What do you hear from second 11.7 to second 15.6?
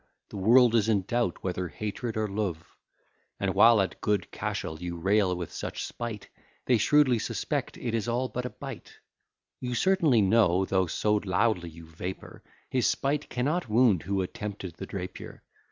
vapour, His spite cannot wound who attempted the Drapier.